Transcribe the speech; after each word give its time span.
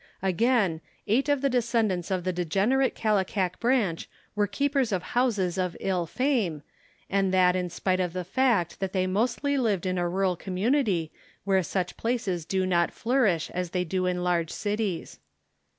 Again, 0.23 0.81
eight 1.05 1.29
of 1.29 1.41
the 1.41 1.47
descendants 1.49 2.09
of 2.09 2.23
the 2.23 2.33
degenerate 2.33 2.95
Kallikak 2.95 3.59
branch 3.59 4.09
were 4.33 4.47
keepers 4.47 4.91
of 4.91 5.03
houses 5.13 5.59
of 5.59 5.77
ill 5.79 6.07
fame, 6.07 6.63
and 7.07 7.31
that 7.31 7.55
in 7.55 7.69
spite 7.69 7.99
of 7.99 8.11
the 8.11 8.23
fact 8.23 8.79
that 8.79 8.93
they 8.93 9.05
mostly 9.05 9.59
lived 9.59 9.85
in 9.85 9.99
a 9.99 10.09
rural 10.09 10.35
community 10.35 11.11
where 11.43 11.61
such 11.61 11.97
places 11.97 12.45
do 12.45 12.65
not 12.65 12.89
flourish 12.91 13.51
as 13.51 13.69
they 13.69 13.83
do 13.83 14.07
in 14.07 14.23
large 14.23 14.49
cities. 14.49 15.19